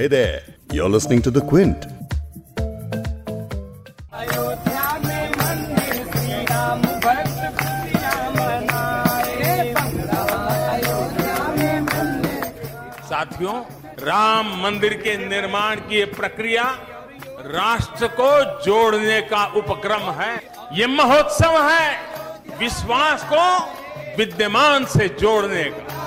Hey 0.00 0.06
there, 0.06 0.40
you're 0.72 0.88
listening 0.88 1.20
to 1.24 1.30
The 1.30 1.42
Quint. 1.42 1.76
साथियों 13.10 13.58
राम 14.00 14.56
मंदिर 14.62 14.94
के 15.02 15.16
निर्माण 15.26 15.80
की 15.90 16.04
प्रक्रिया 16.16 16.64
राष्ट्र 17.50 18.08
को 18.20 18.32
जोड़ने 18.64 19.20
का 19.28 19.44
उपक्रम 19.58 20.10
है 20.22 20.34
ये 20.78 20.86
महोत्सव 20.96 21.62
है 21.68 22.56
विश्वास 22.60 23.28
को 23.32 23.46
विद्यमान 24.16 24.84
से 24.96 25.08
जोड़ने 25.20 25.64
का 25.64 25.99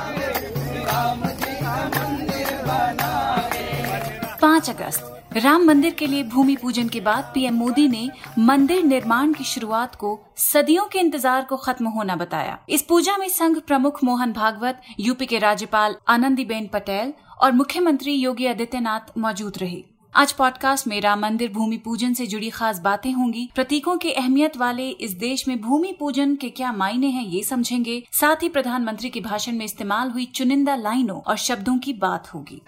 पाँच 4.63 4.75
अगस्त 4.75 5.37
राम 5.37 5.65
मंदिर 5.65 5.93
के 5.93 6.07
लिए 6.07 6.23
भूमि 6.23 6.55
पूजन 6.55 6.89
के 6.89 6.99
बाद 7.01 7.31
पीएम 7.33 7.53
मोदी 7.53 7.87
ने 7.87 8.09
मंदिर 8.39 8.83
निर्माण 8.83 9.33
की 9.33 9.43
शुरुआत 9.43 9.95
को 9.95 10.19
सदियों 10.37 10.85
के 10.85 10.99
इंतज़ार 10.99 11.45
को 11.45 11.57
खत्म 11.57 11.87
होना 11.87 12.15
बताया। 12.15 12.57
इस 12.69 12.81
पूजा 12.81 13.17
में 13.17 13.27
संघ 13.29 13.57
प्रमुख 13.57 14.03
मोहन 14.03 14.33
भागवत, 14.33 14.81
यूपी 14.99 15.25
के 15.25 15.39
राज्यपाल 15.39 15.95
आनंदीबेन 16.07 16.67
पटेल 16.67 17.13
और 17.41 17.51
मुख्यमंत्री 17.51 18.13
योगी 18.13 18.45
आदित्यनाथ 18.47 19.17
मौजूद 19.17 19.57
रहे। 19.57 19.83
आज 20.13 20.31
पॉडकास्ट 20.31 20.87
में 20.87 20.99
राम 21.01 21.19
मंदिर 21.19 21.51
भूमि 21.51 21.77
पूजन 21.77 22.13
से 22.13 22.27
जुड़ी 22.27 22.49
खास 22.49 22.79
बातें 22.79 23.11
होंगी। 23.11 23.49
प्रतीकों 23.55 23.97
की 23.97 24.11
अहमियत 24.13 24.57
वाले 24.57 24.89
इस 24.89 25.13
देश 25.19 25.47
में 25.47 25.59
भूमि 25.61 25.95
पूजन 25.99 26.35
के 26.35 26.49
क्या 26.51 26.71
मायने 26.73 27.07
हैं 27.07 27.25
ये 27.25 27.43
समझेंगे। 27.43 28.01
साथ 28.11 28.43
ही 28.43 28.49
प्रधानमंत्री 28.49 29.09
के 29.09 29.21
भाषण 29.21 29.57
में 29.57 29.65
इस्तेमाल 29.65 30.11
हुई 30.11 30.25
चुनिंदा 30.35 30.75
लाइनों 30.77 31.19
और 31.21 31.37
शब्दों 31.39 31.77
की 31.77 31.93
बात 31.99 32.33
होगी। 32.33 32.61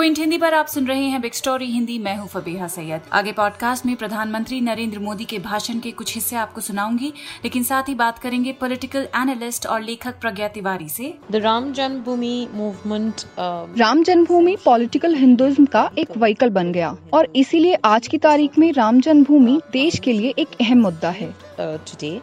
क्विंट 0.00 0.18
हिंदी 0.18 0.38
पर 0.38 0.54
आप 0.54 0.66
सुन 0.66 0.86
रहे 0.86 1.04
हैं 1.04 1.20
बिग 1.20 1.32
स्टोरी 1.32 1.66
हिंदी। 1.66 1.98
मैं 1.98 2.16
हूँ 2.16 2.28
फबीहा 2.28 2.68
सैयद। 2.68 3.00
आगे 3.12 3.32
पॉडकास्ट 3.32 3.86
में 3.86 3.96
प्रधानमंत्री 3.96 4.60
नरेंद्र 4.60 4.98
मोदी 4.98 5.24
के 5.24 5.38
भाषण 5.38 5.78
के 5.78 5.90
कुछ 5.90 6.14
हिस्से 6.14 6.36
आपको 6.36 6.60
सुनाऊँगी 6.60 7.12
लेकिन 7.44 7.62
साथ 7.62 7.82
ही 7.88 7.94
बात 7.94 8.18
करेंगे 8.18 8.52
पॉलिटिकल 8.52 9.08
एनालिस्ट 9.16 9.66
और 9.66 9.82
लेखक 9.82 10.20
प्रज्ञा 10.20 10.48
तिवारी 10.48 10.88
से। 10.88 11.14
The 11.30 11.36
Ram 11.36 11.72
Janmabhoomi 11.72 12.48
movement 12.54 13.16
uh, 13.18 13.80
Ram 13.80 14.02
Janmabhoomi 14.02 14.56
political 14.64 15.14
Hinduism 15.14 15.64
का 15.64 15.90
एक 15.98 16.16
व्हीकल 16.16 16.50
बन 16.50 16.72
गया 16.72 16.96
और 17.12 17.32
इसीलिए 17.36 17.74
आज 17.74 18.08
की 18.08 18.18
तारीख 18.18 18.58
में 18.58 18.72
राम 18.72 19.00
जन्मभूमि 19.00 19.60
देश 19.72 19.98
के 19.98 20.12
लिए 20.12 20.34
एक 20.38 20.48
अहम 20.60 20.78
मुद्दा 20.78 21.10
है। 21.10 21.34
uh, 21.34 21.78
today. 21.88 22.18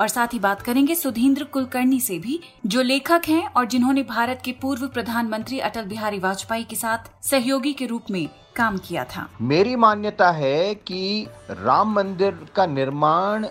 और 0.00 0.08
साथ 0.08 0.32
ही 0.32 0.38
बात 0.38 0.62
करेंगे 0.62 0.94
सुधींद्र 0.94 1.44
कुलकर्णी 1.44 2.00
से 2.00 2.18
भी, 2.18 2.40
जो 2.66 2.82
लेखक 2.82 3.22
हैं 3.28 3.46
और 3.46 3.66
जिन्होंने 3.66 4.02
भारत 4.02 4.40
के 4.44 4.52
पूर्व 4.52 4.86
प्रधानमंत्री 4.88 5.58
अटल 5.60 5.84
बिहारी 5.84 6.18
वाजपेयी 6.18 6.64
के 6.64 6.76
साथ 6.76 7.10
सहयोगी 7.24 7.72
के 7.72 7.86
रूप 7.86 8.10
में 8.10 8.28
काम 8.56 8.78
किया 8.78 9.04
था। 9.04 9.28
मेरी 9.40 9.76
मान्यता 9.76 10.30
है 10.30 10.74
कि 10.74 11.26
राम 11.50 11.92
मंदिर 11.92 12.46
का 12.56 12.66
निर्माण 12.66 13.46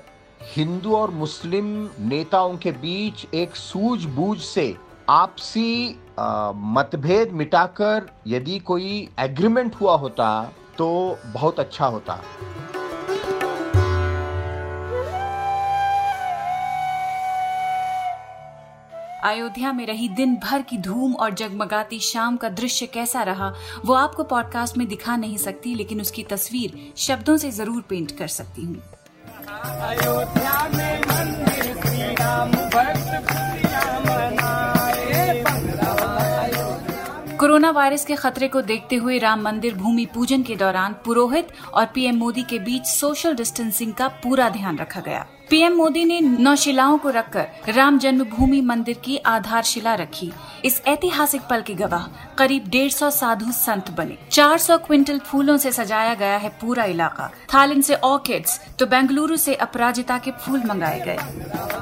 हिंदू 0.55 0.95
और 0.95 1.11
मुस्लिम 1.11 1.67
नेताओं 1.99 2.57
के 2.57 2.71
बीच 2.71 3.25
एक 3.33 3.55
सूझबूझ 3.55 4.37
से 4.39 4.75
आपसी 5.09 5.99
मतभेद 6.19 7.31
मिटाकर 7.31 8.09
यदि 8.27 8.57
कोई 8.59 9.07
एग्रीमेंट 9.19 9.75
हुआ 9.75 9.95
होता 9.95 10.29
तो 10.77 10.87
बहुत 11.25 11.59
अच्छा 11.59 11.85
होता। 11.85 12.19
अयोध्या 19.27 19.71
में 19.73 19.85
रही 19.85 20.07
दिन 20.09 20.35
भर 20.35 20.61
की 20.61 20.77
धूम 20.77 21.13
और 21.15 21.33
जगमगाती 21.33 21.99
शाम 21.99 22.35
का 22.37 22.49
दृश्य 22.49 22.85
कैसा 22.87 23.23
रहा 23.23 23.47
वो 23.85 23.93
आपको 23.93 24.23
पॉडकास्ट 24.23 24.77
में 24.77 24.87
दिखा 24.87 25.15
नहीं 25.15 25.37
सकती 25.37 25.73
लेकिन 25.75 26.01
उसकी 26.01 26.23
तस्वीर 26.23 26.93
शब्दों 26.97 27.35
से 27.37 27.51
ज़रूर 27.51 27.81
पेंट 27.89 28.11
कर 28.17 28.27
सकती 28.27 28.61
हूँ। 28.61 28.75
अयोध्या 29.81 30.67
में 30.67 30.99
मंदिर 31.01 31.73
श्री 31.75 32.13
राम 32.13 32.51
भक्त 32.51 33.11
खुशियाँ 33.27 33.99
मनाए। 34.01 35.43
कोरोना 37.37 37.71
वायरस 37.71 38.05
के 38.05 38.15
खतरे 38.15 38.47
को 38.47 38.61
देखते 38.63 38.95
हुए 38.95 39.17
राम 39.19 39.41
मंदिर 39.41 39.73
भूमि 39.75 40.05
पूजन 40.13 40.43
के 40.43 40.55
दौरान 40.55 40.95
पुरोहित 41.05 41.47
और 41.73 41.85
पीएम 41.85 42.17
मोदी 42.17 42.43
के 42.43 42.59
बीच 42.59 42.85
सोशल 42.89 43.35
डिस्टेंसिंग 43.35 43.93
का 43.93 44.07
पूरा 44.23 44.49
ध्यान 44.49 44.77
रखा 44.77 45.01
गया। 45.01 45.25
पीएम 45.49 45.73
मोदी 45.73 46.03
ने 46.05 46.19
नौशिलाओं 46.21 46.97
को 46.97 47.09
रखकर 47.09 47.73
राम 47.73 47.97
जन्मभूमि 47.99 48.59
मंदिर 48.61 48.97
की 49.05 49.17
आधारशिला 49.25 49.93
रखी। 49.95 50.31
इस 50.65 50.81
ऐतिहासिक 50.87 51.41
पल 51.41 51.61
के 51.61 51.73
गवाह 51.73 52.07
करीब 52.37 52.67
डेढ़ 52.69 52.91
सौ 52.91 53.09
साधु 53.09 53.51
संत 53.51 53.91
बने। 53.91 54.17
400 54.31 54.77
क्विंटल 54.77 55.19
फूलों 55.19 55.57
से 55.57 55.71
सजाया 55.71 56.13
गया 56.13 56.37
है 56.37 56.49
पूरा 56.61 56.83
इलाका। 56.85 57.31
थाईलैंड 57.53 57.83
से 57.83 57.95
ऑर्किड्स 57.95 58.59
तो 58.79 58.85
बेंगलुरु 58.85 59.37
से 59.37 59.55
अपराजिता 59.55 60.17
के 60.17 60.31
फूल 60.37 60.63
मंगाए 60.65 60.99
गए। 60.99 61.76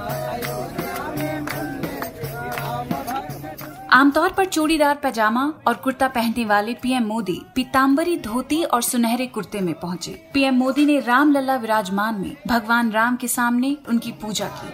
आमतौर 3.96 4.32
पर 4.38 4.46
चूड़ीदार 4.46 4.96
पैजामा 4.96 5.42
और 5.68 5.74
कुर्ता 5.74 6.08
पहनने 6.08 6.44
वाले 6.46 6.74
पीएम 6.74 7.04
मोदी 7.04 7.40
पीताम्बरी 7.56 8.16
धोती 8.18 8.62
और 8.64 8.82
सुनहरे 8.82 9.28
कुर्ते 9.28 9.60
में 9.60 9.74
पहुँचे। 9.74 10.12
पीएम 10.34 10.56
मोदी 10.56 10.86
ने 10.86 11.00
राम 11.00 11.32
लला 11.32 11.56
विराजमान 11.56 12.20
में 12.22 12.36
भगवान 12.48 12.92
राम 12.92 13.16
के 13.16 13.28
सामने 13.28 13.76
उनकी 13.90 14.12
पूजा 14.12 14.48
की। 14.56 14.70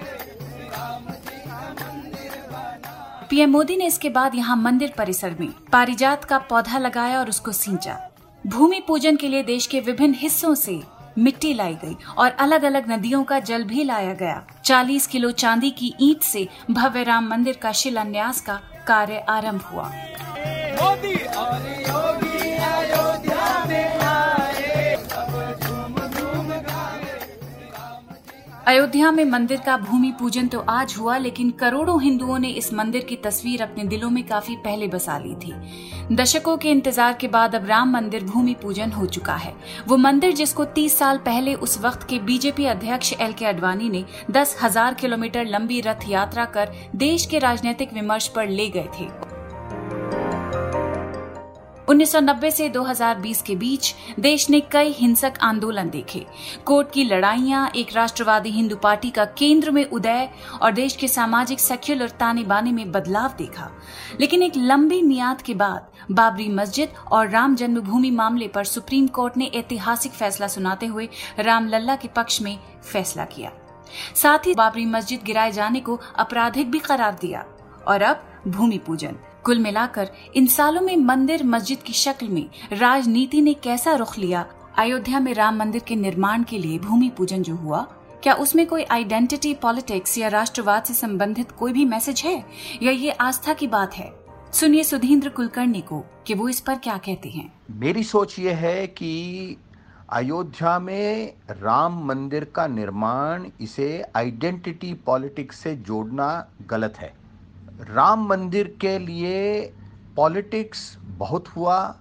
पीएम 3.30 3.52
मोदी 3.52 3.76
ने 3.78 3.88
इसके 3.88 4.10
बाद 4.10 4.36
यहाँ 4.36 4.56
मंदिर 4.58 4.94
परिसर 4.98 5.36
में 5.40 5.50
पारिजात 5.72 6.26
का 6.26 6.38
पौधा 6.50 6.78
लगाया 6.78 7.20
और 7.20 7.30
उसको 7.30 7.52
सींचा। 7.52 8.00
भूमि 8.48 8.82
पूजन 8.88 9.16
के 9.16 9.28
लिए 9.28 9.44
देश 9.44 9.68
के 9.68 9.80
विभिन्न 9.80 10.14
हिस्सों 10.14 10.56
से 10.56 10.82
मिट्टी 11.18 11.54
लाई 11.54 11.74
गई 11.74 11.96
और 12.18 12.32
अलग 12.32 12.64
अलग 12.64 12.92
नदियों 12.92 13.24
का 13.24 13.40
जल 13.40 13.64
भी 13.64 13.84
लाया 13.84 14.14
गया। 14.14 14.44
40 14.64 15.08
किलो 15.08 15.32
चांदी 15.32 15.72
की 15.72 15.94
ईंट 16.02 16.22
से 16.22 16.48
भव्य 16.72 17.04
राम 17.04 17.30
मंदिर 17.30 17.58
का 17.62 17.72
शिलान्यास 17.72 18.42
का 18.42 18.62
कार्य 18.88 19.26
आरंभ 19.30 19.62
हुआ। 19.62 19.92
अयोध्या 28.72 29.10
में 29.12 29.24
मंदिर 29.26 29.60
का 29.60 29.76
भूमि 29.78 30.12
पूजन 30.20 30.48
तो 30.48 30.60
आज 30.70 30.94
हुआ, 30.98 31.18
लेकिन 31.18 31.50
करोड़ों 31.52 32.02
हिंदुओं 32.02 32.38
ने 32.40 32.50
इस 32.50 32.72
मंदिर 32.74 33.04
की 33.04 33.16
तस्वीर 33.16 33.62
अपने 33.62 33.84
दिलों 33.84 34.10
में 34.10 34.24
काफ़ी 34.28 34.56
पहले 34.58 34.88
बसा 34.88 35.18
ली 35.18 35.34
थी। 35.36 36.16
दशकों 36.16 36.56
के 36.58 36.70
इंतज़ार 36.70 37.14
के 37.14 37.28
बाद 37.28 37.56
अब 37.56 37.66
राम 37.66 37.92
मंदिर 37.94 38.24
भूमि 38.24 38.54
पूजन 38.62 38.92
हो 38.92 39.06
चुका 39.08 39.36
है। 39.36 39.54
वो 39.88 39.98
मंदिर 39.98 40.34
जिसको 40.34 40.66
30 40.70 40.98
साल 40.98 41.18
पहले 41.26 41.54
उस 41.58 41.78
वक्त 41.82 42.08
के 42.10 42.20
बीजेपी 42.22 42.66
अध्यक्ष 42.68 43.14
एल 43.14 43.34
के 43.34 43.46
अडवाणी 43.46 43.90
ने 43.90 44.04
दस 44.32 44.58
हज़ार 44.62 44.94
किलोमीटर 44.94 45.46
लंबी 45.48 45.82
रथ 45.82 46.10
यात्रा 46.10 46.46
कर 46.56 46.72
देश 46.98 47.26
के 47.26 47.40
राजनीतिक 47.40 47.94
विमर्श 47.94 48.28
पर 48.28 48.48
ले 48.50 48.70
गए 48.70 48.88
थे। 49.00 49.10
1990 51.90 52.52
से 52.52 52.70
2020 52.70 53.42
के 53.42 53.56
बीच 53.56 53.96
देश 54.20 54.50
ने 54.50 54.60
कई 54.60 54.90
हिंसक 54.90 55.34
आंदोलन 55.42 55.90
देखे। 55.90 56.26
कोर्ट 56.66 56.92
की 56.92 57.04
लड़ाइयाँ 57.04 57.72
एक 57.76 57.88
राष्ट्रवादी 57.94 58.50
हिंदू 58.50 58.76
पार्टी 58.76 59.10
का 59.10 59.26
केंद्र 59.26 59.72
में 59.72 59.86
उदय 59.86 60.30
और 60.62 60.72
देश 60.72 60.96
के 60.96 61.08
सामाजिक, 61.08 61.60
सेक्युलर 61.60 62.10
ताने 62.10 62.44
बाने 62.44 62.72
में 62.72 62.92
बदलाव 62.92 63.34
देखा। 63.38 63.72
लेकिन 64.20 64.44
एक 64.44 64.54
लंबी 64.58 65.02
मियाद 65.02 65.42
के 65.42 65.54
बाद 65.54 65.88
बाबरी 66.12 66.50
मस्जिद 66.50 66.90
और 67.12 67.30
राम 67.30 67.56
जन्मभूमि 67.56 68.12
मामले 68.12 68.48
पर 68.48 68.64
सुप्रीम 68.64 69.08
कोर्ट 69.08 69.38
ने 69.38 69.46
ऐतिहासिक 69.46 70.12
फैसला 70.12 70.48
सुनाते 70.48 70.86
हुए 70.86 71.10
रामलला 71.40 71.96
के 71.96 72.08
पक्ष 72.08 72.42
में 72.42 72.60
फैसला 72.92 73.26
किया। 73.26 73.52
साथ 74.16 74.40
ही 74.40 74.54
बाबरी 74.54 74.86
मस्जिद 74.86 75.24
गिराए 75.24 75.52
जाने 75.52 75.80
को 75.80 76.00
आपराधिक 76.18 76.72
भी 76.72 76.80
करार 76.80 77.18
दिया 77.22 77.46
और 77.88 78.02
अब 78.02 78.24
भूमि 78.48 78.78
पूजन। 78.78 79.16
कुल 79.46 79.60
मिलाकर, 79.60 80.10
इन 80.36 80.48
सालों 80.48 80.82
में 80.82 80.98
मंदिर 80.98 81.44
मस्जिद 81.44 81.80
की 81.80 81.94
शक्ल 81.94 82.28
में 82.28 82.50
राजनीति 82.74 83.42
ने 83.42 83.54
कैसा 83.54 83.96
रुख 83.96 84.18
लिया? 84.18 84.46
अयोध्या 84.78 85.20
में 85.20 85.34
राम 85.34 85.58
मंदिर 85.58 85.82
के 85.82 85.96
निर्माण 85.96 86.44
के 86.44 86.58
लिए 86.58 86.80
भूमि 86.80 87.12
पूजन 87.18 87.44
जो 87.44 87.56
हुआ, 87.56 87.82
क्या 88.24 88.34
उसमें 88.34 88.68
कोई 88.68 88.84
आइडेंटिटी 88.84 89.54
पॉलिटिक्स 89.54 90.18
या 90.18 90.28
राष्ट्रवाद 90.28 90.84
से 90.84 90.94
संबंधित 90.94 91.52
कोई 91.52 91.74
भी 91.74 91.86
मैसेज 91.86 92.22
है? 92.26 92.46
या 92.84 92.92
ये 92.92 93.12
आस्था 93.12 93.54
की 93.54 93.68
बात 93.68 93.94
है? 93.94 94.14
सुनिए 94.54 94.84
सुधींद्र 94.84 95.30
कुलकर्णी 95.30 95.82
को 95.82 96.04
कि 96.28 96.34
वो 96.34 96.50
इस 96.50 96.60
पर 96.60 96.76
क्या 96.76 96.98
कहते 96.98 97.30
हैं। 97.30 97.54
मेरी 97.72 98.04
सोच 98.04 98.40
ये 98.40 98.52
है 98.52 98.88
कि 98.88 99.58
अयोध्या 100.10 100.80
में 100.80 101.34
राम 101.50 102.06
मंदिर 102.06 102.44
का 102.44 102.68
निर्माण 102.68 103.46
इसे 103.62 104.04
आइडेंटिटी 104.16 104.94
पॉलिटिक्स 104.94 105.60
से 105.60 105.76
जोड़ना 105.76 106.48
गलत 106.68 106.94
है। 106.98 107.21
राम 107.82 108.26
मंदिर 108.28 108.78
के 108.82 109.00
लिए 109.00 109.62
पॉलिटिक्स 110.16 110.98
बहुत 111.02 111.48
हुआ, 111.48 111.98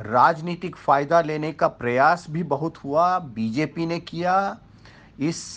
राजनीतिक 0.00 0.76
फ़ायदा 0.76 1.20
लेने 1.20 1.52
का 1.52 1.68
प्रयास 1.68 2.26
भी 2.30 2.42
बहुत 2.42 2.76
हुआ, 2.76 3.18
बीजेपी 3.18 3.86
ने 3.86 4.00
किया। 4.00 4.58
इस 5.20 5.56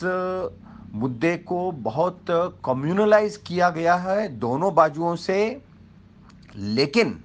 मुद्दे 0.93 1.35
को 1.37 1.71
बहुत 1.71 2.25
कम्युनलाइज 2.65 3.37
किया 3.37 3.69
गया 3.69 3.95
है 3.95 4.27
दोनों 4.29 4.73
बाजुओं 4.75 5.15
से। 5.15 5.61
लेकिन 6.55 7.23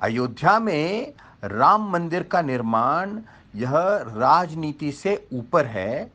अयोध्या 0.00 0.58
में 0.58 1.12
राम 1.44 1.90
मंदिर 1.90 2.22
का 2.22 2.42
निर्माण 2.42 3.20
यह 3.56 3.72
राजनीति 4.06 4.92
से 4.92 5.28
ऊपर 5.32 5.66
है, 5.66 6.12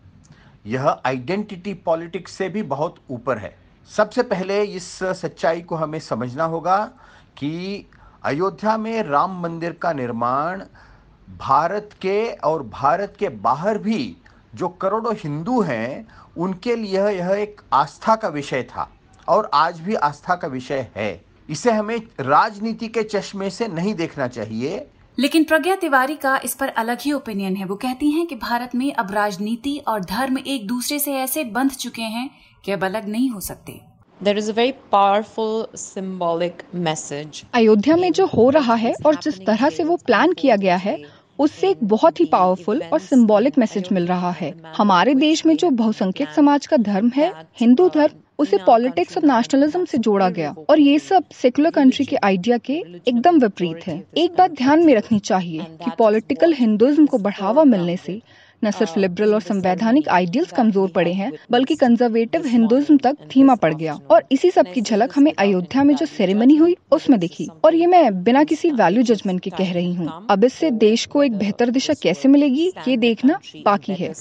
यह 0.65 0.87
आइडेंटिटी 1.05 1.73
पॉलिटिक्स 1.73 2.31
से 2.31 2.49
भी 2.49 2.63
बहुत 2.63 2.95
ऊपर 3.09 3.37
है। 3.37 3.64
सबसे 3.89 4.23
पहले 4.23 4.63
इस 4.63 4.99
सच्चाई 5.03 5.61
को 5.61 5.75
हमें 5.75 5.99
समझना 5.99 6.43
होगा 6.43 6.91
कि 7.37 7.85
अयोध्या 8.23 8.77
में 8.77 9.03
राम 9.03 9.41
मंदिर 9.41 9.71
का 9.71 9.93
निर्माण 9.93 10.63
भारत 11.37 11.89
के 12.01 12.31
और 12.31 12.63
भारत 12.63 13.15
के 13.19 13.29
बाहर 13.29 13.77
भी 13.77 14.17
जो 14.55 14.69
करोड़ों 14.69 15.15
हिंदू 15.15 15.61
हैं, 15.61 16.07
उनके 16.37 16.75
लिए 16.75 17.09
यह 17.09 17.29
एक 17.29 17.61
आस्था 17.73 18.15
का 18.15 18.27
विषय 18.27 18.63
था 18.63 18.91
और 19.27 19.49
आज 19.53 19.79
भी 19.79 19.95
आस्था 19.95 20.35
का 20.35 20.47
विषय 20.47 20.91
है। 20.95 21.25
इसे 21.49 21.71
हमें 21.71 22.01
राजनीति 22.19 22.87
के 22.87 23.03
चश्मे 23.03 23.49
से 23.49 23.67
नहीं 23.67 23.95
देखना 23.95 24.27
चाहिए। 24.27 24.87
लेकिन 25.19 25.43
प्रज्ञा 25.43 25.75
तिवारी 25.75 26.15
का 26.15 26.37
इस 26.37 26.55
पर 26.55 26.67
अलग 26.67 26.97
ही 27.01 27.11
ओपिनियन 27.11 27.55
है। 27.55 27.65
वो 27.65 27.75
कहती 27.75 28.11
हैं 28.11 28.27
कि 28.27 28.35
भारत 28.35 28.75
में 28.75 28.93
अब 28.93 29.11
राजनीति 29.11 29.77
और 29.87 29.99
धर्म 29.99 30.37
एक 30.37 30.67
दूसरे 30.67 30.99
से 30.99 31.13
ऐसे 31.13 31.43
बंध 31.43 31.71
चुके 31.71 32.01
हैं 32.01 32.44
कि 32.65 32.71
अब 32.71 32.83
अलग 32.83 33.07
नहीं 33.09 33.29
हो 33.29 33.39
सकते। 33.39 33.79
There 34.19 34.37
is 34.37 34.47
a 34.49 34.53
very 34.57 34.73
powerful 34.93 35.53
symbolic 35.79 36.63
message. 36.85 37.43
Ayodhya 37.53 37.95
में 37.95 38.11
जो 38.11 38.25
हो 38.25 38.49
रहा 38.49 38.75
है 38.75 38.93
और 39.05 39.15
जिस 39.15 39.39
तरह 39.45 39.69
से 39.69 39.83
वो 39.83 39.97
प्लान 40.05 40.33
किया 40.33 40.55
गया 40.55 40.75
है 40.75 40.97
उससे 41.39 41.69
एक 41.69 41.77
बहुत 41.83 42.19
ही 42.19 42.25
पावरफुल 42.25 42.81
और 42.93 42.99
सिंबॉलिक 42.99 43.57
मैसेज 43.57 43.87
मिल 43.91 44.05
रहा 44.07 44.29
है। 44.31 44.53
हमारे 44.77 45.15
देश 45.15 45.45
में 45.45 45.55
जो 45.55 45.69
बहुसंख्यक 45.81 46.29
समाज 46.29 46.67
का 46.67 46.77
धर्म 46.77 47.11
है 47.15 47.31
हिंदू 47.59 47.89
धर्म 47.89 48.23
उसे 48.39 48.57
पॉलिटिक्स 48.57 49.17
और 49.17 49.23
नेशनलिज्म 49.23 49.85
से 49.85 49.97
जोड़ा 49.97 50.29
गया 50.29 50.53
और 50.69 50.79
ये 50.79 50.97
सब 50.99 51.23
सेकुलर 51.33 51.71
कंट्री 51.71 52.05
के 52.05 52.15
आइडिया 52.23 52.57
के 52.57 52.73
एकदम 53.07 53.39
विपरीत 53.39 53.87
है। 53.87 54.01
एक 54.17 54.35
बात 54.37 54.51
ध्यान 54.51 54.85
में 54.85 54.93
रखनी 54.95 55.19
चाहिए 55.19 55.65
कि 55.83 55.91
पॉलिटिकल 55.97 56.53
हिंदुइज्म 56.53 57.05
को 57.05 57.17
बढ़ावा 57.17 57.63
मिलने 57.65 57.97
से 57.97 58.21
न 58.63 58.71
सिर्फ़ 58.71 58.99
लिबरल 58.99 59.33
और 59.33 59.41
संवैधानिक 59.41 60.09
आइडियल्स 60.09 60.51
कमज़ोर 60.51 60.89
पड़े 60.89 61.13
हैं, 61.13 61.31
बल्कि 61.51 61.75
कंजर्वेटिव 61.75 62.45
हिंदुज्म 62.45 62.97
तक 62.97 63.17
थीमा 63.35 63.55
पड़ 63.55 63.73
गया। 63.73 63.99
और 64.11 64.23
इसी 64.31 64.51
सब 64.51 64.71
की 64.73 64.81
झलक 64.81 65.11
हमें 65.15 65.33
अयोध्या 65.39 65.83
में 65.83 65.95
जो 65.95 66.05
सेरेमनी 66.05 66.55
हुई, 66.55 66.77
उसमें 66.91 67.19
दिखी। 67.19 67.49
और 67.65 67.75
ये 67.75 67.85
मैं 67.85 68.23
बिना 68.23 68.43
किसी 68.43 68.71
वैल्यू 68.71 69.03
जजमेंट 69.03 69.41
के 69.41 69.49
कह 69.49 69.73
रही 69.73 69.93
हूँ। 69.93 70.27
अब 70.29 70.43
इससे 70.43 70.71
देश 70.71 71.05
को 71.05 71.23
एक 71.23 71.37
बेहतर 71.37 71.69
दिशा 71.69 71.93
कैसे 71.93 72.27
मिलेगी, 72.27 72.73
ये 72.87 72.97
देखना 72.97 73.39
बाकी 73.65 73.93
है। 73.93 74.13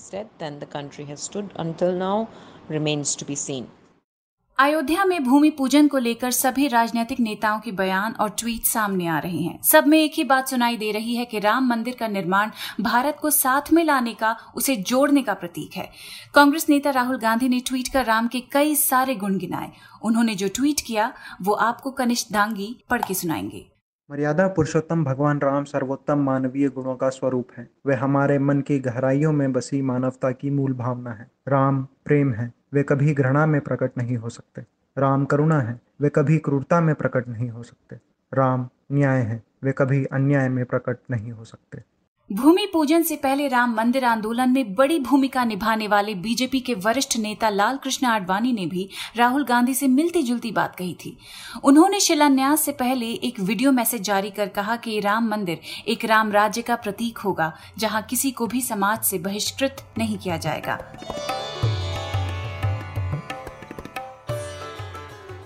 अयोध्या 4.59 5.05
में 5.05 5.25
भूमि 5.25 5.51
पूजन 5.51 5.89
को 5.89 5.99
लेकर 5.99 6.31
सभी 6.31 6.69
राजनीतिक 6.69 7.21
नेताओं 7.21 7.61
के 7.61 7.73
बयान 7.73 8.13
और 8.13 8.31
ट्वीट 8.31 8.63
सामने 8.63 9.07
आ 9.07 9.19
रहे 9.19 9.39
हैं। 9.39 9.63
सब 9.63 9.87
में 9.87 9.99
एक 9.99 10.13
ही 10.15 10.25
बात 10.25 10.49
सुनाई 10.49 10.77
दे 10.77 10.93
रही 10.93 11.15
है 11.17 11.25
कि 11.25 11.39
राम 11.39 11.69
मंदिर 11.69 11.97
का 12.01 12.09
निर्माण 12.09 12.51
भारत 12.81 13.17
को 13.21 13.31
साथ 13.31 13.73
में 13.73 13.85
लाने 13.85 14.15
का, 14.15 14.37
उसे 14.57 14.77
जोड़ने 14.77 15.23
का 15.23 15.35
प्रतीक 15.35 15.77
है। 15.77 15.91
कांग्रेस 16.35 16.67
नेता 16.69 16.91
राहुल 16.91 17.19
गांधी 17.19 17.49
ने 17.49 17.61
ट्वीट 17.61 17.89
कर 17.89 18.05
राम 18.05 18.29
के 18.29 18.41
कई 18.41 18.75
सारे 18.75 19.15
गुण 19.15 19.39
गिनाए। 19.39 19.73
उन्होंने 20.03 20.35
जो 20.35 20.49
ट्वीट 20.49 20.81
किया, 20.87 21.13
वो 21.43 21.53
आपको 21.53 21.91
कनिष्ठ 21.91 22.33
दांगी 22.33 22.85
पढ़ 22.91 23.03
के 23.03 23.15
सुनाएँगे। 23.15 23.67
मर्यादा 24.11 24.47
पुरुषोत्तम 24.47 25.05
भगवान 25.05 25.39
राम 25.39 25.65
सर्वोत्तम 25.65 26.19
मानवीय 26.19 26.69
गुणों 26.69 26.95
का 26.95 27.09
स्वरूप 27.09 27.49
है। 27.59 27.71
वे 27.87 27.95
हमारे 27.95 28.39
मन 28.39 28.61
की 28.61 28.79
गहराइयों 28.79 29.33
में 29.33 29.53
बसी 29.53 29.83
मानवता 29.83 30.31
की 30.31 30.51
मूल 30.51 30.73
भावना 30.73 31.11
है। 31.11 31.31
राम 31.49 31.83
प्रेम 31.83 32.33
है। 32.33 32.53
वे 32.75 32.83
कभी 32.83 33.15
घृणा 33.15 33.47
में 33.47 33.61
प्रकट 33.61 33.91
नहीं 33.99 34.17
हो 34.17 34.29
सकते। 34.29 34.63
राम 34.97 35.25
करुणा 35.25 35.61
है, 35.61 35.81
वे 36.01 36.09
कभी 36.09 36.39
क्रूरता 36.39 36.81
में 36.81 36.95
प्रकट 36.95 37.29
नहीं 37.29 37.51
हो 37.51 37.63
सकते। 37.63 37.97
राम 38.33 38.69
न्याय 38.93 39.21
है, 39.21 39.43
वे 39.65 39.73
कभी 39.73 40.05
अन्याय 40.05 40.49
में 40.49 40.65
प्रकट 40.65 40.99
नहीं 41.11 41.33
हो 41.33 41.45
सकते। 41.45 41.83
भूमि 42.33 42.67
पूजन 42.73 43.03
से 43.03 43.17
पहले 43.17 43.49
राम 43.49 43.75
मंदिर 43.75 44.05
आंदोलन 44.05 44.51
में 44.51 44.75
बड़ी 44.75 44.99
भूमिका 45.01 45.45
निभाने 45.45 45.89
वाले 45.89 46.15
बीजेपी 46.15 46.61
के 46.61 46.75
वरिष्ठ 46.75 47.17
नेता 47.19 47.49
लाल 47.49 47.77
कृष्ण 47.77 48.07
आडवाणी 48.07 48.53
ने 48.53 48.67
भी 48.67 48.89
राहुल 49.17 49.45
गांधी 49.45 49.75
से 49.75 49.89
मिलती 49.89 50.23
जुलती 50.23 50.53
बात 50.53 50.77
कही 50.77 50.95
थी। 50.95 51.17
उन्होंने 51.65 52.01
शिलान्यास 52.01 52.61
से 52.61 52.73
पहले 52.73 53.07
एक 53.07 53.41
वीडियो 53.41 53.73
मैसेज 53.73 54.03
जारी 54.03 54.31
कर 54.31 54.49
कहा 54.49 54.77
कि 54.77 55.01
राम 55.01 55.29
मंदिर 55.29 55.61
एक 55.89 56.05
राम 56.05 56.33
राज्य 56.33 56.63
का 56.63 56.77
प्रतीक 56.77 57.19
होगा, 57.19 57.53
जहाँ 57.79 58.03
किसी 58.03 58.31
को 58.31 58.47
भी 58.47 58.61
समाज 58.61 59.03
से 59.03 59.19
बहिष्कृत 59.19 59.77
नहीं 59.99 60.19
किया 60.19 60.37
जाएगा। 60.37 60.79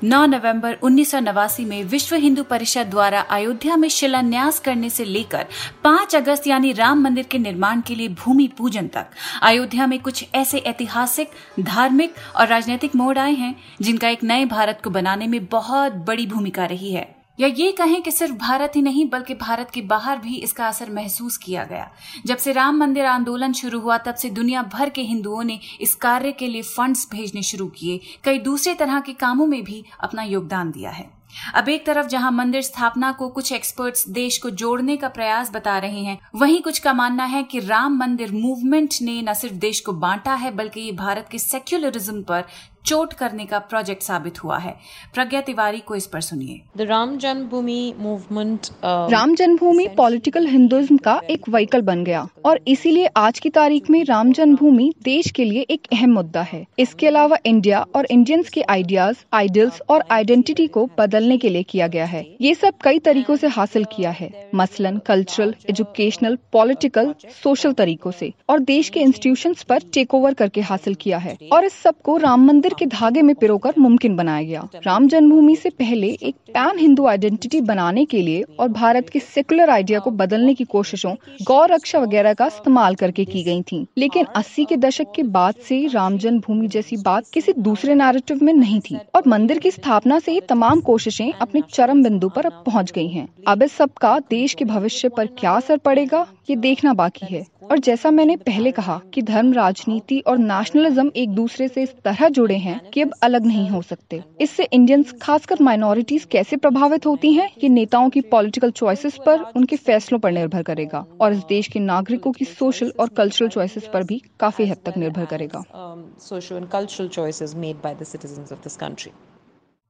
9 0.05 0.27
नवंबर 0.27 0.77
उन्नीस 0.83 1.11
सौ 1.11 1.21
नवासी 1.21 1.65
में 1.65 1.85
विश्व 1.85 2.17
हिंदू 2.17 2.43
परिषद 2.43 2.87
द्वारा 2.87 3.21
अयोध्या 3.21 3.77
में 3.77 3.89
शिलान्यास 3.89 4.59
करने 4.59 4.91
से 4.91 5.05
लेकर 5.05 5.47
5 5.85 6.15
अगस्त 6.17 6.47
यानी 6.47 6.73
राम 6.73 7.01
मंदिर 7.01 7.25
के 7.25 7.39
निर्माण 7.39 7.81
के 7.81 7.95
लिए 7.95 8.09
भूमि 8.09 8.49
पूजन 8.59 8.89
तक। 8.89 9.07
अयोध्या 9.43 9.87
में 9.87 9.99
कुछ 9.99 10.25
ऐसे 10.35 10.59
ऐतिहासिक, 10.59 11.31
धार्मिक 11.61 12.15
और 12.37 12.47
राजनीतिक 12.47 12.97
मोड़ 12.97 13.19
आए 13.19 13.35
हैं, 13.35 13.55
जिनका 13.81 14.09
एक 14.09 14.25
नए 14.25 14.45
भारत 14.45 14.81
को 14.85 14.91
बनाने 14.91 15.27
में 15.27 15.45
बहुत 15.47 15.93
बड़ी 15.93 16.27
भूमिका 16.27 16.65
रही 16.65 16.93
है। 16.93 17.18
या 17.41 17.49
ये 17.49 17.73
कहें 17.73 18.01
कि 18.03 18.11
सिर्फ़ 18.11 18.35
भारत 18.35 18.73
ही 18.77 18.83
नहीं, 18.83 19.09
बल्कि 19.09 19.35
भारत 19.35 19.71
के 19.71 19.83
बाहर 19.83 20.19
भी 20.19 20.37
इसका 20.37 20.69
असर 20.69 20.91
महसूस 20.91 21.37
किया 21.37 21.65
गया। 21.65 21.91
जब 22.27 22.37
से 22.37 22.53
राम 22.53 22.77
मंदिर 22.77 23.05
आंदोलन 23.05 23.53
शुरू 23.53 23.81
हुआ, 23.81 23.99
तब 23.99 24.15
से 24.15 24.31
दुनिया 24.31 24.63
भर 24.63 24.89
के 24.89 25.03
हिंदुओं 25.03 25.43
ने 25.43 25.59
इस 25.81 25.95
कार्य 25.95 26.33
के 26.33 26.49
लिए 26.49 26.63
फंड्स 26.63 27.09
भेजने 27.13 27.43
शुरू 27.43 27.67
किए। 27.69 28.01
कई 28.25 28.39
दूसरे 28.39 28.75
तरह 28.75 29.01
के 29.01 29.13
कामों 29.13 29.47
में 29.47 29.63
भी 29.65 29.85
अपना 30.01 30.23
योगदान 30.23 30.71
दिया 30.71 30.91
है। 30.91 31.19
अब 31.55 31.69
एक 31.69 31.85
तरफ़ 31.87 32.07
जहाँ 32.07 32.31
मंदिर 32.33 32.63
स्थापना 32.63 33.11
को 33.13 33.29
कुछ 33.29 33.53
एक्सपर्ट्स 33.53 34.09
देश 34.09 34.39
को 34.39 34.51
जोड़ने 34.51 34.97
का 34.97 35.09
प्रयास 35.09 35.51
बता 35.53 35.77
रहे 35.79 36.01
हैं, 36.01 36.19
वहीं 36.35 36.61
कुछ 36.63 36.79
का 36.79 36.93
मानना 36.93 37.25
है 37.25 37.43
कि 37.43 37.61
राम 37.61 37.97
मंदिर 37.97 38.33
मूवमेंट 38.33 38.95
ने 39.03 39.21
न 39.23 39.35
सिर्फ़ 39.35 39.55
देश 39.55 39.81
को 39.81 39.93
बांटा 39.93 40.35
है, 40.35 40.51
बल्कि 40.51 40.81
ये 40.81 40.93
भारत 40.93 41.29
के 41.31 41.39
सेक्युलरिज्म 41.39 42.23
पर 42.23 42.45
चोट 42.89 43.13
करने 43.13 43.45
का 43.45 43.59
प्रोजेक्ट 43.59 44.03
साबित 44.03 44.45
हुआ 44.45 44.59
है। 44.59 44.75
प्रज्ञा 45.15 45.41
तिवारी 45.41 45.81
को 45.81 45.95
इस 45.95 46.07
पर 46.07 46.21
सुनिए। 46.21 46.61
The 46.77 46.81
Ram 46.81 47.19
Janmabhoomi 47.19 47.95
movement. 48.03 48.63
Uh, 48.69 49.13
Ram 49.13 49.35
Janmabhoomi 49.35 49.89
political 49.97 50.47
Hinduism 50.47 50.97
का 50.97 51.21
एक 51.31 51.49
व्हीकल 51.49 51.81
बन 51.81 52.05
गया 52.05 52.29
और 52.45 52.61
इसीलिए 52.69 53.07
आज 53.07 53.39
की 53.39 53.51
तारीख 53.51 53.91
में 53.91 54.05
राम 54.05 54.33
जन्मभूमि 54.33 54.93
देश 55.03 55.31
के 55.31 55.45
लिए 55.45 55.61
एक 55.61 55.87
अहम 55.93 56.11
मुद्दा 56.11 56.43
है। 56.43 56.67
इसके 56.79 57.07
अलावा 57.07 57.37
इंडिया 57.47 57.87
और 57.95 58.07
इंडियंस 58.11 58.49
के 58.49 58.63
आइडियाज़ 58.63 59.17
आइडल्स 59.33 59.83
और 59.89 60.05
आइडेंटिटी 60.11 60.67
को 60.67 60.91
बदलने 60.99 61.39
के 61.39 61.49
लिए 61.49 61.63
किया 61.63 61.87
गया 61.87 62.05
है। 62.05 62.37
ये 62.41 62.55
सब 62.55 62.75
कई 62.85 62.99
तरीकों 62.99 63.37
से 63.37 63.47
हासिल 63.47 63.85
किया 63.85 64.11
है। 64.11 64.51
मसलन 64.55 64.99
कल्चरल 64.99 65.55
एजुकेशनल 65.71 66.39
पॉलिटिकल 66.53 67.15
सोशल 67.45 67.73
तरीकों 67.73 68.11
से। 68.11 68.33
और 68.49 68.59
देश 68.59 68.89
के 68.89 69.01
इंस्टीट्यूशंस 69.01 69.63
पर 69.63 69.79
टेक 69.95 70.15
ओवर 70.15 70.35
करके 70.35 70.61
हासिल 70.61 70.95
किया 70.95 71.19
है। 71.19 71.39
और 71.53 71.65
इस 71.65 71.73
सबको 71.73 72.17
राम 72.17 72.47
मंदिर 72.47 72.75
के 72.79 72.87
धागे 72.87 73.23
में 73.23 73.35
पिरोकर 73.35 73.75
मुमकिन 73.79 74.17
बनाया 74.17 74.43
गया। 74.43 74.69
राम 74.87 75.09
जन्मभूमि 75.09 75.57
से 75.57 75.71
पहले 75.71 76.07
एक 76.23 76.35
पैन 76.49 76.79
हिंदू 76.79 77.07
आइडेंटिटी 77.07 77.61
बनाने 77.61 78.05
के 78.05 78.23
लिए 78.23 78.43
और 78.61 78.69
भारत 78.69 79.09
के 79.09 79.19
सेकुलर 79.19 79.71
आइडिया 79.71 79.99
को 79.99 80.11
बदलने 80.13 80.55
की 80.55 80.65
कोशिशों 80.67 81.15
गौ 81.43 81.65
रक्षा 81.67 81.99
वगैरह 81.99 82.35
का 82.35 82.47
इस्तेमाल 82.47 82.95
करके 82.95 83.25
की 83.25 83.43
गई 83.43 83.63
थी। 83.63 83.85
लेकिन 83.99 84.27
80 84.37 84.65
के 84.65 84.77
दशक 84.77 85.13
के 85.17 85.23
बाद 85.31 85.55
से 85.69 85.87
राम 85.87 86.19
जन्मभूमि 86.19 86.69
जैसी 86.69 86.97
बात 86.97 87.25
किसी 87.35 87.53
दूसरे 87.61 87.95
नैरेटिव 87.95 88.39
में 88.43 88.53
नहीं 88.53 88.81
थी 88.81 88.99
और 89.15 89.23
मंदिर 89.27 89.59
की 89.59 89.71
स्थापना 89.71 90.19
से 90.19 90.41
तमाम 90.49 90.81
कोशिशें 90.81 91.33
अपने 91.33 91.63
चरम 91.71 92.03
बिंदु 92.03 92.29
पर 92.29 92.47
अब 92.47 92.63
पहुँच 92.67 92.93
गई 92.93 93.09
हैं। 93.09 93.29
अब 93.49 93.63
इस 93.63 93.73
सब 93.73 93.93
का 93.93 94.19
देश 94.31 94.55
के 94.55 94.65
भविष्य 94.65 95.09
पर 95.09 95.27
क्या 95.39 95.53
असर 95.53 95.77
पड़ेगा, 95.79 96.27
ये 96.51 96.57
देखना 96.57 96.93
बाकी 96.95 97.27
है। 97.27 97.45
और 97.71 97.79
जैसा 97.79 98.11
मैंने 98.11 98.35
पहले 98.37 98.71
कहा 98.71 99.01
कि 99.15 99.23
धर्म, 99.23 99.53
राजनीति 99.53 100.19
और 100.21 100.39
नेशनलिज्म 100.39 101.11
एक 101.17 101.31
दूसरे 101.31 101.67
से 101.69 101.83
इस 101.83 101.93
तरह 102.05 102.29
जुड़े 102.29 102.57
हैं 102.57 102.68
कि 102.95 103.03
अब 103.03 103.13
अलग 103.23 103.47
नहीं 103.47 103.69
हो 103.71 103.83
सकते। 103.83 104.23
इससे 104.41 104.65
इंडियंस 104.65 105.15
खासकर 105.23 105.63
माइनॉरिटीज 105.63 106.25
कैसे 106.25 106.57
प्रभावित 106.57 107.07
होती 107.07 107.33
हैं 107.33 107.49
ये 107.63 107.69
नेताओं 107.69 108.11
की 108.11 108.21
पॉलिटिकल 108.31 108.71
चॉइसेस 108.73 109.19
पर 109.27 109.45
उनके 109.57 109.77
फैसलों 109.77 110.19
पर 110.19 110.33
निर्भर 110.33 110.63
करेगा 110.63 111.05
और 111.21 111.33
इस 111.33 111.45
देश 111.49 111.69
के 111.69 111.81
नागरिकों 111.81 112.33
की 112.33 112.45
सोशल 112.45 112.93
और 113.01 113.09
कल्चरल 113.09 113.49
चॉइसेस 113.49 113.89
पर 113.93 114.03
भी 114.03 114.23
काफ़ी 114.41 114.67
हद 114.67 114.77
तक 114.87 114.97
निर्भर 114.97 115.25
करेगा। 115.25 115.65
Um, 115.79 116.05
social 116.21 116.61
and 116.61 116.71
cultural 116.71 117.09
choices 117.09 117.55
made 117.57 117.83
by 117.83 117.95
the 117.95 118.07
citizens 118.07 118.53
of 118.53 118.63
this 118.63 118.77
country. 118.77 119.13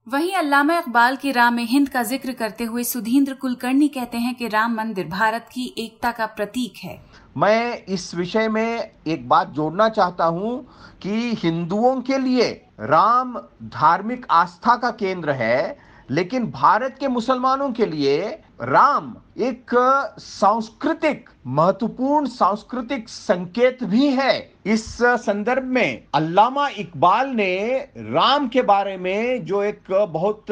वहीं 0.07 0.31
अल्लामा 0.33 0.77
इकबाल 0.79 1.15
की 1.15 1.31
राम 1.31 1.53
में 1.53 1.63
हिंद 1.63 1.89
का 1.89 2.03
ज़िक्र 2.03 2.31
करते 2.31 2.63
हुए 2.63 2.83
सुधींद्र 2.83 3.33
कुलकर्णी 3.33 3.87
कहते 3.87 4.17
हैं 4.17 4.33
कि 4.35 4.47
राम 4.47 4.73
मंदिर 4.75 5.07
भारत 5.07 5.49
की 5.53 5.65
एकता 5.77 6.11
का 6.11 6.25
प्रतीक 6.25 6.77
है। 6.83 6.97
मैं 7.37 7.85
इस 7.85 8.13
विषय 8.15 8.47
में 8.47 8.91
एक 9.07 9.27
बात 9.29 9.49
जोड़ना 9.49 9.89
चाहता 9.89 10.25
हूँ 10.25 10.55
कि 11.01 11.35
हिंदुओं 11.43 11.95
के 12.01 12.17
लिए 12.17 12.49
राम 12.81 13.33
धार्मिक 13.65 14.25
आस्था 14.31 14.75
का 14.75 14.89
केंद्र 14.91 15.31
है, 15.31 15.77
लेकिन 16.09 16.45
भारत 16.51 16.95
के 16.99 17.07
मुसलमानों 17.07 17.69
के 17.71 17.85
लिए 17.85 18.19
राम 18.61 19.15
एक 19.37 19.71
सांस्कृतिक, 20.19 21.29
महत्वपूर्ण 21.47 22.27
सांस्कृतिक 22.27 23.09
संकेत 23.09 23.83
भी 23.83 24.07
है। 24.07 24.51
इस 24.65 24.85
संदर्भ 25.01 25.63
में 25.65 26.03
अल्लामा 26.13 26.67
इकबाल 26.69 27.29
ने 27.29 27.77
राम 27.97 28.47
के 28.47 28.61
बारे 28.61 28.95
में 28.97 29.45
जो 29.45 29.63
एक 29.63 29.91
बहुत 30.09 30.45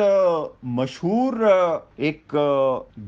मशहूर 0.66 1.46
एक 2.00 2.36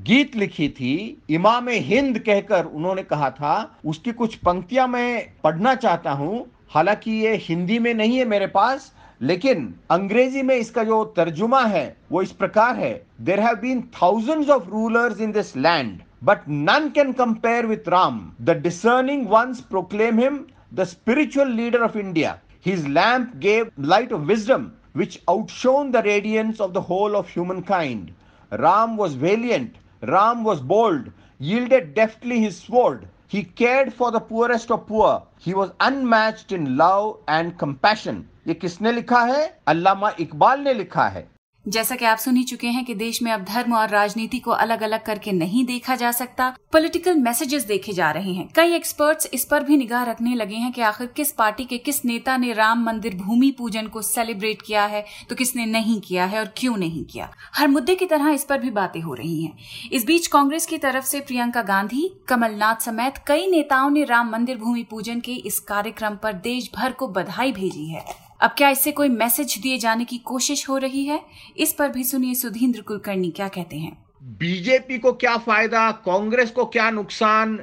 गीत 0.04 0.36
लिखी 0.36 0.70
थी, 0.70 1.22
इमाम 1.30 1.68
हिंद 1.70 2.20
कहकर 2.20 2.66
उन्होंने 2.66 3.04
कहा 3.04 3.30
था, 3.32 3.80
उसकी 3.86 4.12
कुछ 4.12 4.36
पंक्तियाँ 4.38 4.88
मैं 4.88 5.34
पढ़ना 5.44 5.76
चाहता 5.76 6.12
हूँ। 6.12 6.46
हालाँकि 6.72 7.12
ये 7.12 7.36
हिंदी 7.42 7.78
में 7.80 7.94
नहीं 7.94 8.18
है 8.18 8.26
मेरे 8.26 8.48
पास 8.48 8.92
लेकिन 9.22 9.74
अंग्रेज़ी 9.92 10.42
में 10.44 10.56
इसका 10.56 10.84
जो 10.84 11.04
तर्जुमा 11.16 11.62
है 11.66 11.86
वो 12.12 12.22
इस 12.22 12.32
प्रकार 12.32 12.76
है 12.80 12.94
there 13.30 13.40
have 13.40 13.56
been 13.62 13.82
thousands 14.02 14.50
of 14.50 14.70
rulers 14.70 15.22
in 15.22 15.32
this 15.32 15.56
land 15.58 16.00
but 16.24 16.48
none 16.50 16.90
can 16.96 17.12
compare 17.14 17.66
with 17.66 17.90
Ram 17.90 18.22
the 18.42 18.58
discerning 18.64 19.28
once 19.30 19.62
proclaim 19.70 20.20
him 20.20 20.44
the 20.74 20.84
spiritual 20.94 21.52
leader 21.62 21.84
of 21.84 21.98
India 21.98 22.38
his 22.66 22.88
lamp 22.88 23.36
gave 23.48 23.72
light 23.80 24.14
of 24.14 24.22
wisdom 24.22 24.70
which 24.94 25.22
outshone 25.28 25.92
the 25.92 26.02
radiance 26.04 26.60
of 26.60 26.74
the 26.74 26.82
whole 26.82 27.16
of 27.16 27.30
humankind. 27.30 28.14
Ram 28.52 28.98
was 28.98 29.14
valiant, 29.14 29.76
Ram 30.04 30.44
was 30.44 30.60
bold, 30.62 31.12
yielded 31.40 31.94
deftly 31.94 32.40
his 32.40 32.58
sword. 32.58 33.08
He 33.29 33.43
cared 33.43 33.93
for 33.93 34.11
the 34.11 34.21
poorest 34.21 34.71
of 34.71 34.87
poor. 34.87 35.23
He 35.39 35.55
was 35.55 35.73
unmatched 35.81 36.53
in 36.53 36.77
love 36.77 37.19
and 37.29 37.59
compassion. 37.59 38.23
ये 38.47 38.55
किसने 38.55 38.93
लिखा 38.93 39.25
है 39.25 39.43
अल्लामा 39.69 40.13
इकबाल 40.21 40.61
ने 40.61 40.75
लिखा 40.75 41.09
है 41.09 41.27
जैसा 41.70 41.96
कि 41.96 42.06
आप 42.06 42.18
सुन 42.18 42.36
ही 42.36 42.44
चुके 42.44 42.68
हैं 42.68 42.84
कि 42.86 42.94
देश 42.96 43.22
में 43.22 43.32
अब 43.32 43.44
धर्म 43.44 43.74
और 43.74 43.90
राजनीति 43.90 44.38
को 44.40 44.52
अलग 44.52 44.82
अलग 44.84 45.04
करके 45.06 45.32
नहीं 45.32 45.66
देखा 45.66 45.96
जा 45.96 46.12
सकता 46.12 46.50
पॉलिटिकल 46.74 47.16
मैसेजेस 47.16 47.66
देखे 47.66 47.94
जा 47.94 48.10
रहे 48.12 48.34
हैं। 48.34 48.48
कई 48.56 48.74
एक्सपर्ट्स 48.76 49.30
इस 49.34 49.44
पर 49.46 49.64
भी 49.64 49.78
निगाह 49.78 50.04
रखने 50.04 50.36
लगे 50.36 50.56
हैं 50.56 50.72
कि 50.72 50.82
आखिर 50.82 51.08
किस 51.08 51.32
पार्टी 51.32 51.66
के 51.66 51.78
किस 51.78 52.04
नेता 52.06 52.38
ने 52.38 52.54
राम 52.54 52.84
मंदिर 52.84 53.16
भूमि 53.16 53.50
पूजन 53.52 53.88
को 53.88 54.02
सेलिब्रेट 54.02 54.62
किया 54.62 54.86
है 54.86 55.04
तो 55.30 55.36
किसने 55.36 55.66
नहीं 55.66 56.00
किया 56.02 56.26
है 56.26 56.40
और 56.40 56.52
क्यों 56.58 56.78
नहीं 56.78 57.04
किया। 57.06 57.30
हर 57.56 57.68
मुद्दे 57.68 57.96
की 57.96 58.06
तरह 58.06 58.30
इस 58.30 58.44
पर 58.44 58.60
भी 58.60 58.70
बातें 58.70 59.02
हो 59.02 59.14
रही 59.14 59.44
हैं। 59.44 59.90
इस 59.92 60.06
बीच 60.06 60.28
कांग्रेस 60.28 60.66
की 60.66 60.78
तरफ़ 60.78 61.06
से 61.06 61.20
प्रियंका 61.20 61.62
गांधी, 61.62 62.10
कमलनाथ 62.28 62.82
समेत 62.82 63.18
कई 63.28 63.48
नेताओं 63.48 63.90
ने 63.90 64.04
राम 64.04 64.32
मंदिर 64.32 64.58
भूमि 64.58 64.84
पूजन 64.84 65.20
के 65.20 65.34
इस 65.34 65.60
कार्यक्रम 65.60 66.16
पर 66.16 66.34
देश 66.34 66.70
भर 66.76 66.92
को 66.92 67.08
बधाई 67.10 67.52
भेजी 67.52 67.88
है। 67.88 68.29
अब 68.42 68.52
क्या 68.58 68.70
इससे 68.70 68.92
कोई 68.92 69.10
मैसेज 69.10 69.58
दिए 69.58 69.78
जाने 69.78 70.06
की 70.06 70.18
कोशिश 70.18 70.70
हो 70.70 70.78
रही 70.78 71.06
है? 71.06 71.22
इस 71.58 71.74
पर 71.74 71.90
भी 71.90 72.04
सुनिए 72.04 72.34
सुधींद्र 72.34 72.82
कुलकर्णी 72.82 73.32
क्या 73.32 73.48
कहते 73.48 73.78
हैं। 73.78 74.06
बीजेपी 74.24 75.00
को 75.00 75.14
क्या 75.14 75.38
फ़ायदा? 75.38 75.92
कांग्रेस 75.92 76.52
को 76.52 76.66
क्या 76.66 76.90
नुकसान? 76.90 77.60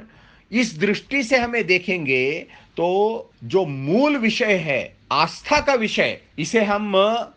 इस 0.51 0.79
दृष्टि 0.79 1.23
से 1.23 1.37
हमें 1.37 1.67
देखेंगे 1.67 2.47
तो 2.77 3.31
जो 3.43 3.65
मूल 3.65 4.17
विषय 4.17 4.53
है, 4.53 4.95
आस्था 5.11 5.59
का 5.59 5.73
विषय, 5.73 6.17
इसे 6.39 6.63
हम 6.63 6.93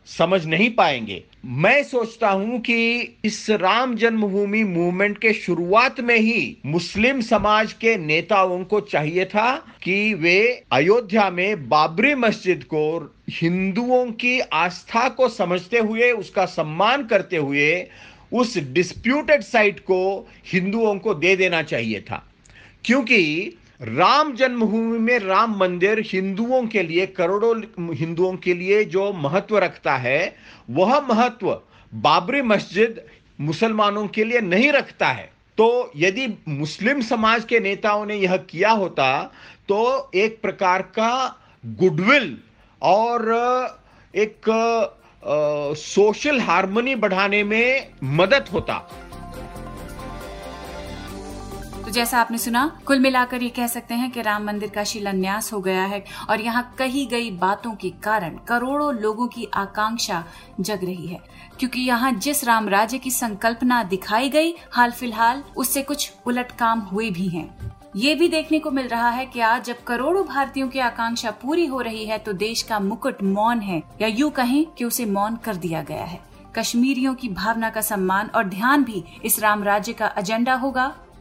समझ 0.06 0.47
नहीं 0.47 0.70
पाएँगे। 0.70 1.25
मैं 1.44 1.85
सोचता 1.85 2.30
हूँ 2.30 2.61
कि 2.61 3.00
इस 3.25 3.50
राम 3.50 3.97
जन्मभूमि 3.97 4.64
मूवमेंट 4.64 5.18
के 5.18 5.32
शुरुआत 5.32 6.00
में 6.00 6.16
ही 6.16 6.56
मुस्लिम 6.66 7.20
समाज 7.20 7.73
के 7.73 7.97
नेताओं 7.97 8.64
को 8.64 8.80
चाहिए 8.80 9.25
था 9.25 9.56
कि 9.82 10.14
वे 10.14 10.64
अयोध्या 10.73 11.30
में 11.30 11.68
बाबरी 11.68 12.14
मस्जिद 12.14 12.64
को 12.64 13.14
हिंदुओं 13.30 14.06
की 14.06 14.40
आस्था 14.40 15.09
को 15.09 15.28
समझते 15.28 15.78
हुए, 15.78 16.12
उसका 16.12 16.47
सम्मान 16.47 17.06
करते 17.06 17.37
हुए, 17.37 17.87
उस 18.32 18.59
डिस्प्यूटेड 18.59 19.40
साइट 19.40 19.80
को 19.80 20.28
हिंदुओं 20.47 20.99
को 20.99 21.14
दे 21.14 21.37
देना 21.37 21.62
चाहिए 21.62 22.00
था। 22.00 22.26
क्योंकि 22.85 23.52
राम 23.80 24.32
जन्मभूमि 24.37 24.99
में 24.99 25.18
राम 25.18 25.56
मंदिर 25.58 26.02
हिंदुओं 26.06 26.66
के 26.66 26.82
लिए, 26.82 27.06
करोड़ों 27.06 27.94
हिंदुओं 27.94 28.37
के 28.37 28.54
लिए 28.54 28.84
जो 28.84 29.12
महत्व 29.12 29.58
रखता 29.58 29.94
है, 29.96 30.37
वह 30.70 31.00
महत्व 31.00 31.50
बाबरी 31.92 32.42
मस्जिद 32.42 33.00
मुसलमानों 33.38 34.06
के 34.08 34.25
लिए 34.25 34.40
नहीं 34.40 34.70
रखता 34.72 35.08
है। 35.08 35.30
तो 35.58 35.92
यदि 35.96 36.26
मुस्लिम 36.49 37.00
समाज 37.02 37.44
के 37.44 37.60
नेताओं 37.60 38.04
ने 38.06 38.16
यह 38.16 38.37
किया 38.50 38.70
होता 38.72 39.22
तो 39.68 40.10
एक 40.14 40.40
प्रकार 40.42 40.82
का 40.94 41.12
गुडविल 41.64 42.37
और 42.82 43.28
एक 44.14 44.50
सोशल 45.78 46.40
हार्मनी 46.40 46.94
बढ़ाने 46.96 47.42
में 47.44 47.88
मदद 48.04 48.49
होता। 48.52 48.76
तो 51.90 51.94
जैसा 51.94 52.18
आपने 52.18 52.38
सुना, 52.38 52.61
कुल 52.87 52.99
मिलाकर 53.00 53.42
ये 53.42 53.49
कह 53.50 53.66
सकते 53.66 53.94
हैं 53.94 54.11
कि 54.11 54.23
राम 54.23 54.44
मंदिर 54.47 54.68
का 54.70 54.82
शिलान्यास 54.85 55.52
हो 55.52 55.61
गया 55.61 55.85
है 55.85 56.02
और 56.30 56.40
यहाँ 56.40 56.62
कही 56.78 57.04
गई 57.06 57.30
बातों 57.30 57.73
के 57.75 57.90
कारण 58.04 58.37
करोड़ों 58.49 58.92
लोगों 58.94 59.26
की 59.28 59.49
आकांक्षा 59.54 60.23
जग 60.61 60.85
रही 60.85 61.06
है। 61.06 61.18
क्योंकि 61.59 61.80
यहाँ 61.80 62.12
जिस 62.12 62.44
राम 62.44 62.68
राज्य 62.68 62.99
की 62.99 63.11
संकल्पना 63.11 63.82
दिखाई 63.85 64.28
गई, 64.28 64.54
हाल 64.73 64.90
फ़िलहाल 64.90 65.42
उससे 65.56 65.82
कुछ 65.82 66.12
उलट 66.26 66.52
काम 66.52 66.80
हुए 66.82 67.11
भी 67.11 67.28
हैं। 67.28 67.75
ये 67.97 68.14
भी 68.14 68.28
देखने 68.28 68.59
को 68.59 68.70
मिल 68.70 68.88
रहा 68.88 69.11
है 69.11 69.26
कि 69.26 69.40
आज 69.40 69.64
जब 69.64 69.82
करोड़ों 69.85 70.25
भारतीयों 70.26 70.68
की 70.68 70.78
आकांक्षा 70.80 71.30
पूरी 71.42 71.66
हो 71.66 71.80
रही 71.80 72.06
है 72.06 72.18
तो 72.18 72.32
देश 72.35 72.62
का 72.62 72.80
मुकुट 72.80 73.23
मौन 73.25 73.61
है, 73.61 73.82
या 74.02 74.09
यूँ 74.09 74.30
कहें 74.30 74.64
कि 74.68 74.85
उसे 74.85 75.06
मौन 75.09 75.37
कर 75.37 75.56
दिया 75.56 75.82
गया 75.82 76.04
है। 76.04 76.20
कश्मीरियों 76.56 77.14
की 77.14 77.28
भावना 77.28 77.70
का 77.70 77.80
सम्मान 77.82 78.30
और 78.35 78.49
ध्यान 78.49 78.85
भी 78.85 79.04
इस 79.25 79.40
राम 79.40 79.62
राज्य 79.64 79.92
का 79.92 80.14
एजेंडा 80.18 80.54
होगा। 80.54 80.92